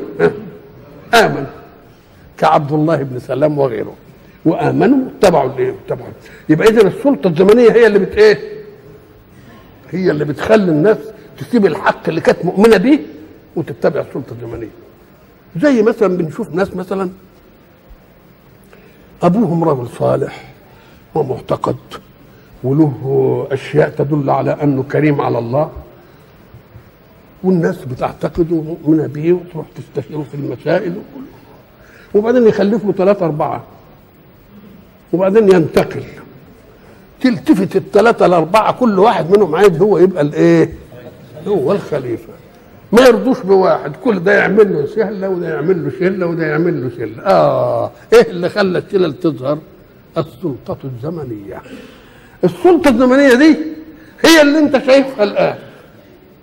[1.13, 1.45] آمن.
[2.38, 3.93] كعبد الله بن سلام وغيره.
[4.45, 6.10] وآمنوا واتبعوا الايه اتبعوا
[6.49, 8.39] يبقى اذا السلطة الزمنية هي اللي بت إيه؟
[9.93, 10.97] هي اللي بتخلي الناس
[11.38, 12.99] تسيب الحق اللي كانت مؤمنة بيه
[13.56, 14.69] وتتبع السلطة الزمنيه
[15.62, 17.10] زي مثلا بنشوف ناس مثلا
[19.23, 20.53] أبوهم رجل صالح
[21.15, 21.75] ومعتقد
[22.63, 25.71] وله أشياء تدل على أنه كريم على الله
[27.43, 31.23] والناس بتعتقد ومؤمنه به وتروح تستشيره في المسائل وكله.
[32.15, 33.63] وبعدين يخلفوا ثلاثة أربعة.
[35.13, 36.03] وبعدين ينتقل.
[37.23, 40.69] تلتفت الثلاثة الأربعة كل واحد منهم عايز هو يبقى الإيه؟
[41.47, 42.33] هو الخليفة
[42.91, 46.89] ما يرضوش بواحد كل ده يعمل له شلة وده يعمل له شلة وده يعمل له
[46.97, 49.57] شلة آه إيه اللي خلى الشلل تظهر؟
[50.17, 51.62] السلطة الزمنية
[52.43, 53.57] السلطة الزمنية دي
[54.25, 55.55] هي اللي أنت شايفها الآن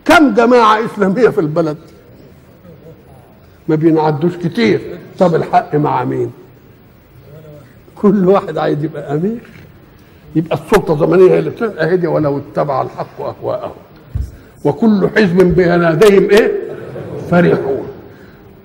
[0.04, 1.76] كم جماعة إسلامية في البلد؟
[3.68, 6.30] ما بينعدوش كتير طب الحق مع مين؟
[7.96, 9.40] كل واحد عايز يبقى أمير
[10.36, 13.72] يبقى السلطة الزمنية هي اللي بتبقى هدي ولو اتبع الحق اهواءهم
[14.64, 16.52] وكل حزب بيناديهم إيه؟
[17.30, 17.86] فرحون.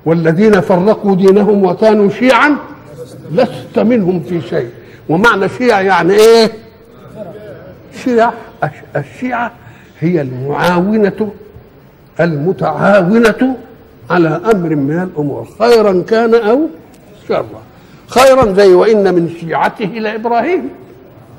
[0.05, 2.55] والذين فرقوا دينهم وكانوا شيعا
[3.31, 4.69] لست منهم في شيء.
[5.09, 6.51] ومعنى شيع يعني إيه؟
[8.03, 8.31] شيع
[8.95, 9.51] الشيعة
[9.99, 11.29] هي المعاونة
[12.19, 13.55] المتعاونة
[14.09, 15.47] على أمر من الأمور.
[15.59, 16.59] خيرا كان أو
[17.27, 17.45] شرا.
[18.07, 20.69] خيرا زي وإن من شيعته لإبراهيم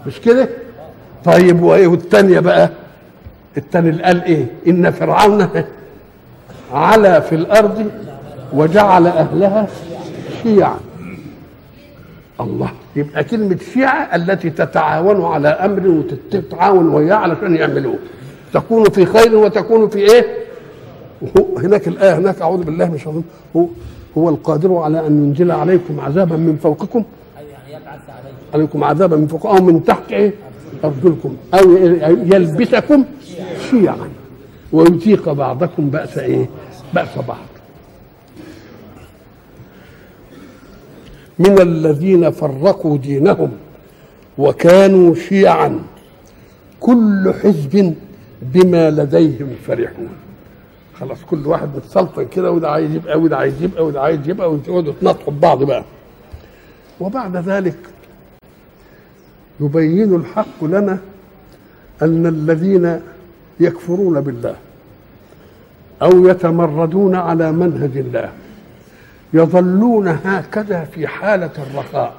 [0.06, 0.48] مش كده؟
[1.24, 2.70] طيب وإيه؟ والتانية بقى؟
[3.56, 5.48] التاني اللي قال إيه؟ إن فرعون
[6.72, 7.90] علا في الأرض
[8.52, 9.66] وجعل أهلها
[10.42, 10.76] شيعا.
[12.40, 17.98] الله يبقى كلمة شيعة التي تتعاون على أمر وتتعاون وياه علشان يعملوه.
[18.52, 20.26] تكون في خير وتكون في إيه؟
[21.22, 23.22] وهو هناك الآية هناك أعوذ بالله الشيطان.
[23.56, 23.66] هو
[24.18, 27.04] هو القادر على أن ينزل عليكم عذابا من فوقكم.
[28.56, 30.32] عليكم عذابا من فوق أو من تحت إيه؟
[30.84, 31.36] أرجلكم.
[31.54, 31.76] أو
[32.34, 33.04] يلبسكم
[33.70, 34.08] شيعا.
[34.72, 36.48] ويذيق بعضكم بأس إيه؟
[36.94, 37.46] بأس بعض.
[41.38, 43.50] من الذين فرقوا دينهم
[44.38, 45.80] وكانوا شيعا
[46.80, 47.94] كل حزب
[48.42, 50.08] بما لديهم فرحون.
[51.00, 54.92] خلاص كل واحد متسلطن كده وده عايز يبقى وده عايز يبقى وده عايز يبقى وتقعدوا
[55.00, 55.84] تنطحوا ببعض بقى.
[57.00, 57.76] وبعد ذلك
[59.60, 60.98] يبين الحق لنا
[62.02, 63.00] أن الذين
[63.60, 64.54] يكفرون بالله
[66.02, 68.30] أو يتمردون على منهج الله
[69.32, 72.12] يظلون هكذا في حالة الرخاء.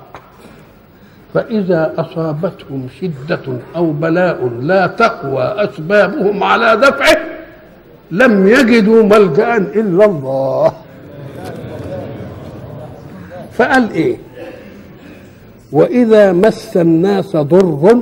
[1.34, 3.42] فإذا أصابتهم شدة
[3.76, 7.18] أو بلاء لا تقوى أسبابهم على دفعه
[8.12, 10.74] لم يجدوا ملجأ إلا الله.
[13.54, 14.18] فقال إيه؟
[15.72, 17.98] وإذا مس الناس ضر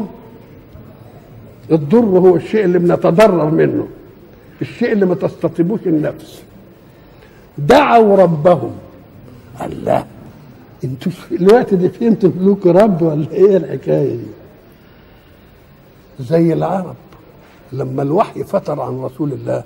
[1.72, 3.88] الضر هو الشيء اللي بنتضرر منه
[4.62, 6.44] الشيء اللي ما تستطيبوش النفس.
[7.58, 8.72] دعوا ربهم.
[9.66, 10.06] الله
[10.84, 14.28] أنتوا الوقت ده فهمتوا لكم رب ولا إيه الحكاية دي؟
[16.20, 16.96] زي العرب
[17.74, 19.64] لما الوحي فتر عن رسول الله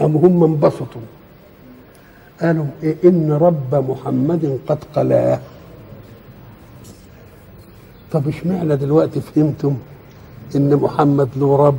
[0.00, 1.00] أم هم انبسطوا؟
[2.40, 5.40] قالوا إيه إن رب محمد قد قلاه.
[8.12, 9.74] طب اشمعنى دلوقتي فهمتم
[10.56, 11.78] إن محمد له رب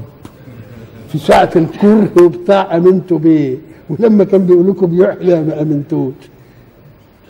[1.11, 3.57] في ساعة الكره وبتاع أمنتوا بيه؟
[3.89, 6.13] ولما كان بيقول لكم بيحلى ما أمنتوش.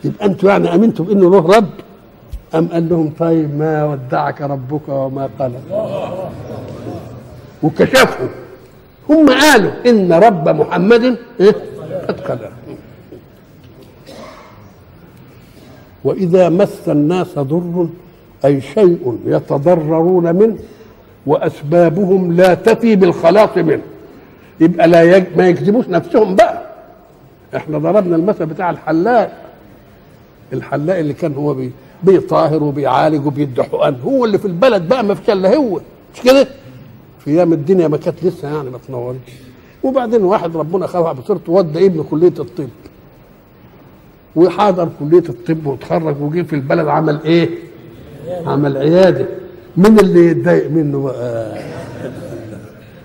[0.04, 1.68] يبقى أنتوا يعني أمنتوا بإنه له رب؟
[2.54, 5.62] أم قال لهم طيب ما ودعك ربك وما قلق
[7.62, 8.26] وكشفوا
[9.10, 11.54] هم قالوا إن رب محمد إيه؟
[12.08, 12.52] قد قلق
[16.04, 17.88] وإذا مس الناس ضر
[18.44, 20.56] أي شيء يتضررون منه
[21.26, 23.82] وأسبابهم لا تفي بالخلاص منه.
[24.60, 25.24] يبقى لا يج...
[25.36, 26.62] ما يكذبوش نفسهم بقى.
[27.56, 29.32] إحنا ضربنا المثل بتاع الحلاق.
[30.52, 31.72] الحلاق اللي كان هو بي...
[32.02, 33.96] بيطاهر وبيعالج وبيدي حقن.
[34.04, 35.80] هو اللي في البلد بقى ما فيش إلا هو.
[36.14, 36.48] مش كده؟
[37.24, 39.16] في أيام الدنيا ما كانت لسه يعني ما تنورش.
[39.82, 42.68] وبعدين واحد ربنا خلق بصيرته ودى ابنه كلية الطب.
[44.36, 47.48] وحاضر كلية الطب وتخرج وجه في البلد عمل إيه؟
[48.46, 49.26] عمل عياده
[49.76, 51.58] مين اللي يتضايق منه بقى؟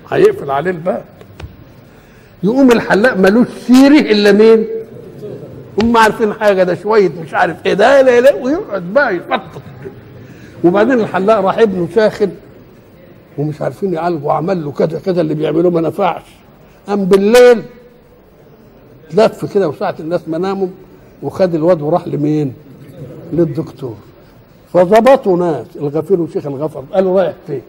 [0.09, 1.03] هيقفل عليه الباب
[2.43, 4.65] يقوم الحلاق ملوش سيره إلا مين؟
[5.81, 9.61] هم عارفين حاجة ده شوية مش عارف إيه ده لا لا ويقعد بقى يفطط
[10.63, 12.29] وبعدين الحلاق راح ابنه ساخن
[13.37, 16.21] ومش عارفين يعالجوا وعمل له كذا كذا اللي بيعملوه ما نفعش
[16.87, 17.61] قام بالليل
[19.13, 20.67] لف كده وساعة الناس ما ناموا
[21.23, 22.53] وخد الواد وراح لمين؟
[23.33, 23.95] للدكتور
[24.73, 27.61] فظبطوا ناس الغفير وشيخ الغفر قالوا رايح فين؟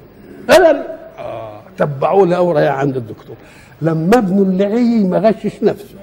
[0.51, 0.85] قال
[1.19, 3.37] آه تبعوه لقوا رايح عند الدكتور
[3.83, 5.95] لما ابنه اللعي ما غشش نفسه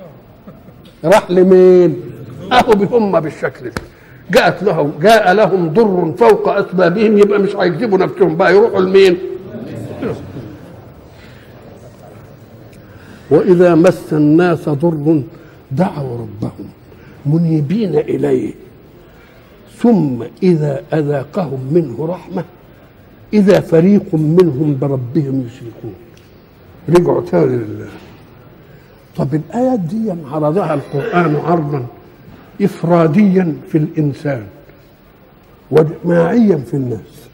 [1.03, 2.01] راح لمين؟
[2.51, 3.75] أهو هم بالشكل ده
[4.31, 9.17] جاءت لهم جاء لهم ضر فوق أسبابهم يبقى مش هيكذبوا نفسهم بقى يروحوا لمين؟
[13.31, 15.21] وإذا مس الناس ضر
[15.71, 16.65] دعوا ربهم
[17.25, 18.53] منيبين إليه
[19.81, 22.43] ثم إذا أذاقهم منه رحمة
[23.33, 25.93] إذا فريق منهم بربهم يشركون.
[26.89, 27.87] رجعوا تاني لله.
[29.17, 31.85] طب الآيات دي عرضها القرآن عرضا
[32.61, 34.43] افراديا في الإنسان
[35.71, 37.27] وجماعيا في الناس.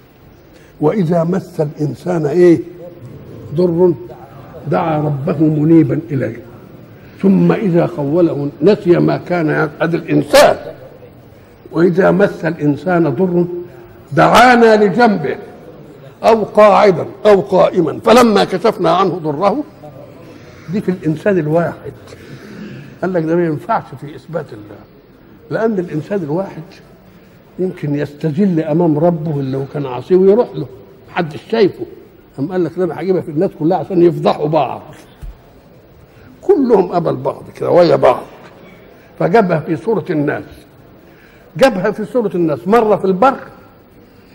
[0.81, 2.59] وإذا مس الإنسان إيه؟
[3.55, 3.93] ضر
[4.71, 6.41] دعا ربه منيبا إليه.
[7.21, 10.76] ثم إذا خوله نسي ما كان يفعل الإنسان.
[11.71, 13.45] وإذا مس الإنسان ضر
[14.13, 15.35] دعانا لجنبه
[16.23, 19.63] أو قاعدا أو قائما فلما كشفنا عنه ضره
[20.71, 21.93] دي في الإنسان الواحد.
[23.01, 24.79] قال لك ده ما ينفعش في إثبات الله
[25.51, 26.61] لأن الإنسان الواحد
[27.59, 30.67] يمكن يستذل أمام ربه اللي هو كان عاصيه ويروح له
[31.11, 31.85] محدش شايفه.
[32.37, 34.81] قام قال لك ده أنا هجيبها في الناس كلها عشان يفضحوا بعض.
[36.41, 38.23] كلهم قبل بعض كده ويا بعض.
[39.19, 40.43] فجابها في صورة الناس.
[41.57, 43.35] جابها في صورة الناس مرة في البر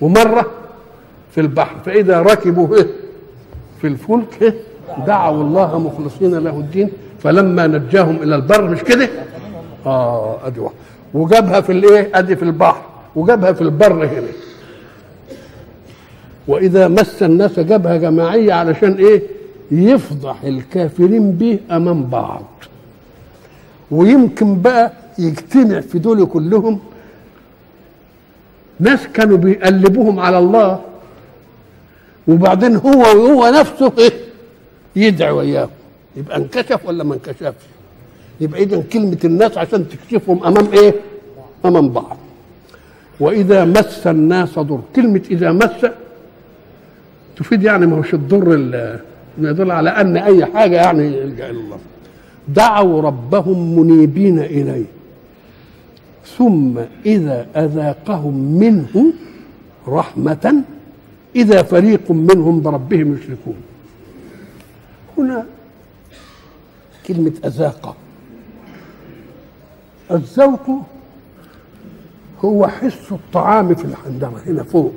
[0.01, 0.47] ومرة
[1.35, 2.87] في البحر فإذا ركبوا إيه؟
[3.81, 4.55] في الفلك إيه؟
[5.07, 6.91] دعوا الله مخلصين له الدين
[7.23, 9.09] فلما نجاهم إلى البر مش كده؟
[10.47, 10.75] ادي واحد
[11.15, 12.83] وجابها في الإيه؟ أدي في البحر
[13.17, 14.29] وجابها في البر هنا.
[16.49, 19.23] وإذا مس الناس جابها جماعية علشان إيه؟
[19.71, 22.43] يفضح الكافرين به أمام بعض.
[23.91, 26.79] ويمكن بقى يجتمع في دول كلهم
[28.83, 30.81] ناس كانوا بيقلبوهم على الله.
[32.29, 34.13] وبعدين هو وهو نفسه إيه؟
[34.97, 35.71] يدعي وياهم
[36.17, 37.65] يبقى انكشف ولا ما انكشفش؟
[38.41, 40.95] يبقى اذا كلمة الناس عشان تكشفهم أمام إيه؟
[41.65, 42.17] أمام بعض.
[43.21, 44.81] وإذا مس الناس ضر.
[44.97, 45.87] كلمة إذا مس
[47.37, 48.99] تفيد يعني ما هوش الضر ال-
[49.39, 51.79] يدل على أن أي حاجة يعني يلجا إلى الله.
[52.49, 54.85] دعوا ربهم منيبين إليه.
[56.27, 59.13] ثم إذا أذاقهم منه
[59.89, 60.63] رحمة
[61.37, 63.57] إذا فريق منهم بربهم يشركون.
[65.19, 65.47] هنا
[67.07, 67.97] كلمة أذاق.
[70.11, 70.87] الذوق
[72.45, 74.95] هو حس الطعام في الحنجرة هنا فوق.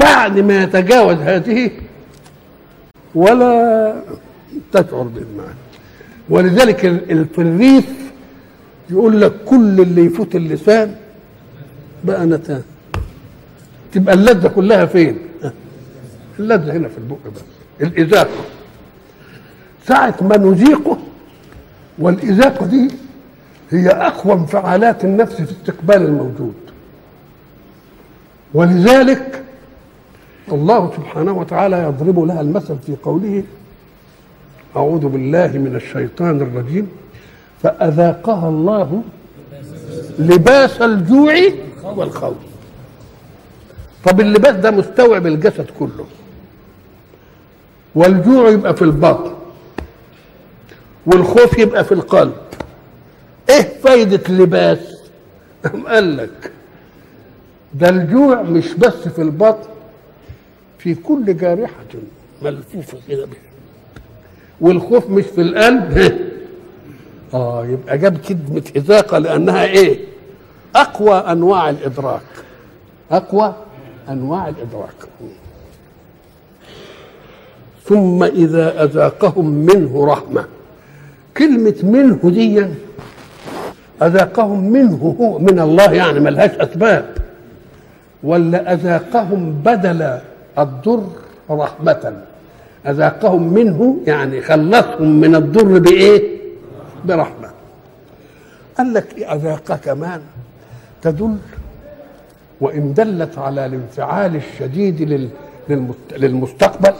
[0.00, 1.70] بعد ما يتجاوز هذه
[3.14, 4.02] ولا
[4.72, 5.58] تشعر بالمعنى.
[6.28, 6.80] ولذلك
[7.34, 8.03] في الريف
[8.90, 10.96] يقول لك كل اللي يفوت اللسان
[12.04, 12.62] بقى نتان
[13.92, 15.18] تبقى اللذة كلها فين؟
[16.38, 17.40] اللذة هنا في البق بس.
[17.80, 18.44] الإذاقة
[19.86, 20.98] ساعة ما نذيقه
[21.98, 22.88] والإذاقة دي
[23.70, 26.54] هي أقوى انفعالات النفس في استقبال الموجود.
[28.54, 29.42] ولذلك
[30.52, 33.42] الله سبحانه وتعالى يضرب لها المثل في قوله
[34.76, 36.88] أعوذ بالله من الشيطان الرجيم.
[37.64, 39.02] فأذاقها الله
[40.18, 41.34] لباس الجوع
[41.82, 42.36] والخوف.
[44.04, 46.06] طب اللباس ده مستوعب الجسد كله.
[47.94, 49.34] والجوع يبقى في البطن
[51.06, 52.34] والخوف يبقى في القلب.
[53.50, 54.78] إيه فايدة اللباس
[55.86, 56.52] قال لك
[57.74, 59.68] ده الجوع مش بس في البطن
[60.78, 61.84] في كل جارحة
[62.42, 63.28] ملفوفة كده
[64.60, 66.18] والخوف مش في القلب.
[67.34, 69.98] آه يبقى جاب كلمة إذاقة لأنها إيه؟
[70.76, 72.20] أقوى أنواع الإدراك.
[73.10, 73.54] أقوى
[74.08, 74.94] أنواع الإدراك.
[77.84, 80.44] ثم إذا أذاقهم منه رحمة.
[81.36, 82.66] كلمة منه دي
[84.02, 87.14] أذاقهم منه هو من الله يعني ملهاش أسباب.
[88.22, 90.18] ولا أذاقهم بدل
[90.58, 91.06] الضر
[91.50, 92.22] رحمة.
[92.86, 96.33] أذاقهم منه يعني خلصهم من الضر بإيه؟
[97.04, 97.50] برحمة.
[98.78, 100.20] قال لك أذاق كمان
[101.02, 101.36] تدل
[102.60, 105.30] وإن دلت على الانفعال الشديد لل-
[105.68, 106.94] للمست- للمستقبل.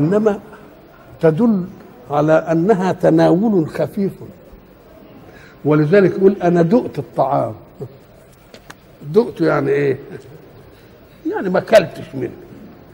[0.00, 0.40] إنما
[1.20, 1.64] تدل
[2.10, 4.12] على أنها تناول خفيف.
[5.64, 7.54] ولذلك يقول أنا دقت الطعام.
[9.12, 9.98] دقته يعني إيه؟
[11.30, 12.30] يعني ما أكلتش منه.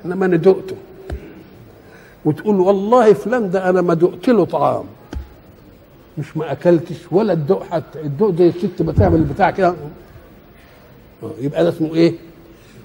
[0.04, 0.76] إنما أنا دقته.
[2.24, 4.84] وتقول والله فلان ده أنا ما دقت له طعام.
[6.18, 9.74] مش ما أكلتش ولا الدوق حتى الدوق ده الست بتعمل البتاع كده.
[11.22, 12.12] آه، يبقى ده اسمه إيه؟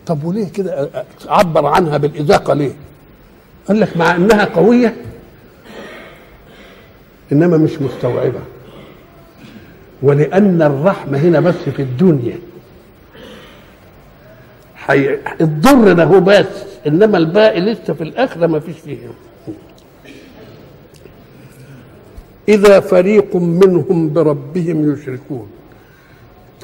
[0.06, 0.90] طب وليه كده؟
[1.28, 2.72] عبر عنها بالإذاقة ليه؟
[3.68, 4.96] قال لك مع إنها قوية
[7.32, 8.40] إنما مش مستوعبة.
[10.02, 12.40] ولأن الرحمة هنا بس في الدنيا.
[14.76, 15.18] حي...
[15.42, 16.46] الضر ده هو بس
[16.88, 18.98] إنما الباقي لسه في الآخرة ما فيش فيه
[22.50, 25.48] إذا فريق منهم بربهم يشركون.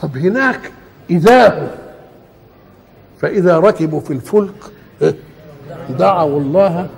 [0.01, 0.71] طب هناك
[1.09, 1.71] إذا
[3.19, 4.53] فإذا ركبوا في الفلك
[5.01, 5.15] إيه؟
[5.99, 6.89] دعوا الله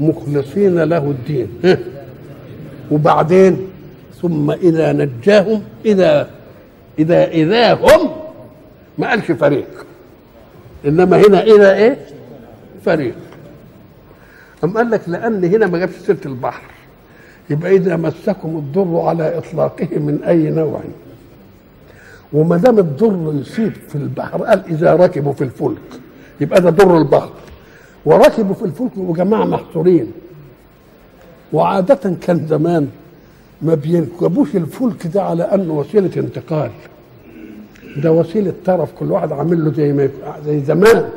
[0.00, 1.78] مخلصين له الدين إيه؟
[2.90, 3.68] وبعدين
[4.22, 6.30] ثم إذا نجاهم إذا
[6.98, 8.10] إذا إذا هم
[8.98, 9.86] ما قالش فريق.
[10.86, 11.98] إنما هنا إذا إيه؟
[12.84, 13.14] فريق.
[14.64, 16.73] أم قال لك لأن هنا ما جابش سيرة البحر.
[17.50, 20.80] يبقى إذا مسكم الضر على إطلاقه من أي نوع.
[22.32, 26.00] وما دام الضر يصيب في البحر قال إذا ركبوا في الفلك
[26.40, 27.30] يبقى ده ضر البحر.
[28.04, 30.12] وركبوا في الفلك وجماعة محصورين.
[31.52, 32.88] وعادة كان زمان
[33.62, 36.70] ما بيركبوش الفلك ده على انه وسيلة انتقال.
[37.96, 40.08] ده وسيلة طرف كل واحد عامل له زي ما
[40.46, 41.08] زي زمان.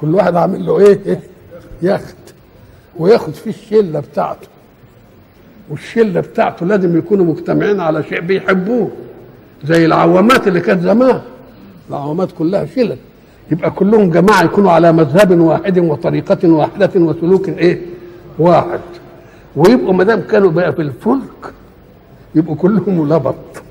[0.00, 1.20] كل واحد عامل له إيه؟
[1.82, 2.16] يخت.
[2.98, 4.48] وياخد فيه الشلة بتاعته.
[5.70, 8.90] والشلة بتاعته لازم يكونوا مجتمعين على شيء بيحبوه
[9.64, 11.20] زي العوامات اللي كانت زمان.
[11.90, 12.96] العوامات كلها شلل
[13.50, 17.80] يبقى كلهم جماعة يكونوا على مذهب واحد وطريقة واحدة وسلوك إيه؟
[18.38, 18.80] واحد.
[19.56, 21.52] ويبقوا ما دام كانوا بقى في الفلك
[22.34, 23.34] يبقوا كلهم لبط.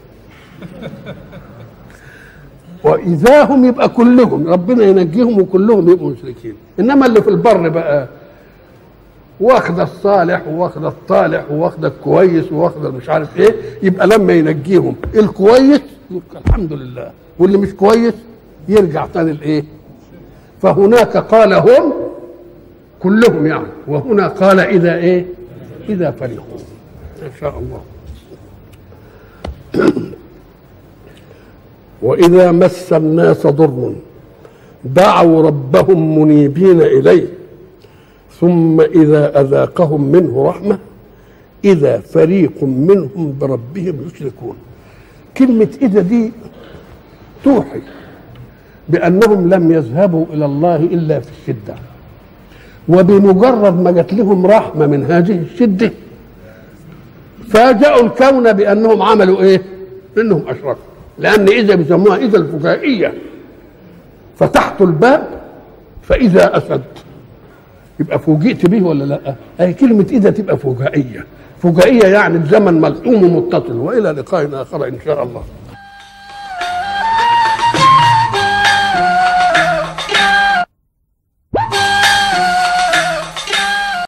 [2.84, 6.56] واذا هم يبقى كلهم ربنا ينجيهم وكلهم يبقوا مشركين.
[6.80, 8.08] إنما اللي في البر بقى
[9.42, 15.82] واخد الصالح واخد الطالح واخد الكويس واخد مش عارف إيه يبقى لما ينجيهم الكويس
[16.12, 17.12] يبقى الحمد لله.
[17.39, 18.14] واللي مش كويس
[18.70, 19.64] يرجع تاني لإيه؟
[20.62, 21.94] فهناك قال هم
[23.00, 25.26] كلهم يعني وهنا قال إذا إيه؟
[25.89, 26.58] إذا فرحوا.
[27.22, 27.82] إن شاء الله.
[32.02, 33.96] وإذا مس الناس ضر
[34.84, 37.41] دعوا ربهم منيبين إليه.
[38.42, 40.78] ثم إذا أذاقهم منه رحمة
[41.66, 44.56] إذا فريق منهم بربهم يشركون.
[45.38, 46.32] كلمة إذا دي
[47.44, 47.82] توحي
[48.89, 51.76] بأنهم لم يذهبوا إلى الله إلا في الشدة.
[52.89, 55.92] وبمجرد ما جت لهم رحمة من هذه الشدة
[57.50, 59.62] فاجأوا الكون بأنهم عملوا إيه؟
[60.18, 60.92] إنهم أشركوا.
[61.20, 63.14] لأن إذا بيسموها إذا الفجائية.
[64.38, 65.28] فتحت الباب
[66.04, 66.82] فإذا أسد.
[68.02, 71.26] يبقى فوجئت به ولا لا؟ أي كلمة اذا تبقى فجائيه
[71.64, 75.43] فجائيه يعني الزمن ملحوم ومتصل وإلى لقاء آخر إن شاء الله